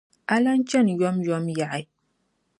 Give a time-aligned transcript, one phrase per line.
[0.33, 1.81] A lan chani yomyom yaɣi.